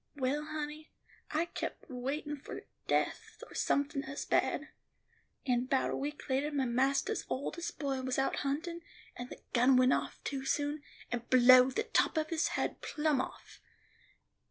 Well, 0.15 0.45
honey, 0.45 0.89
I 1.29 1.45
kep' 1.45 1.85
a 1.87 1.93
waitin' 1.93 2.35
for 2.35 2.57
a 2.57 2.61
death 2.87 3.43
or 3.45 3.53
somefin 3.53 4.03
as 4.05 4.25
bad; 4.25 4.69
and 5.45 5.69
'bout 5.69 5.91
a 5.91 5.95
week 5.95 6.27
later, 6.27 6.51
my 6.51 6.65
mastah's 6.65 7.23
oldest 7.29 7.77
boy 7.77 8.01
was 8.01 8.17
out 8.17 8.37
huntin', 8.37 8.81
and 9.15 9.29
the 9.29 9.43
gun 9.53 9.77
went 9.77 9.93
off 9.93 10.19
too 10.23 10.43
soon, 10.43 10.81
and 11.11 11.29
blowed 11.29 11.75
the 11.75 11.83
top 11.83 12.17
of 12.17 12.31
his 12.31 12.47
haid 12.57 12.81
plum 12.81 13.21
off. 13.21 13.61